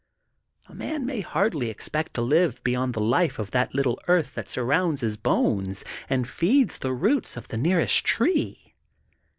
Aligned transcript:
A 0.65 0.73
man 0.73 1.05
may 1.05 1.21
hardly 1.21 1.69
expect 1.69 2.15
to 2.15 2.23
live 2.23 2.53
again 2.53 2.61
beyond 2.63 2.93
the 2.95 2.99
life 3.03 3.37
of 3.37 3.51
that 3.51 3.75
little 3.75 3.99
earth 4.07 4.33
that 4.33 4.49
surrounds 4.49 5.01
his 5.01 5.15
bones, 5.15 5.85
and 6.09 6.27
feeds 6.27 6.79
the 6.79 6.91
roots 6.91 7.37
of 7.37 7.49
the 7.49 7.57
nearest 7.57 8.03
tree. 8.03 8.73